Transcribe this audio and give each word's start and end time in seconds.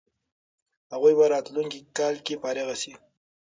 هغوی 0.91 1.13
به 1.17 1.25
راتلونکی 1.33 1.79
کال 1.97 2.15
فارغ 2.41 2.67
سي. 2.81 2.93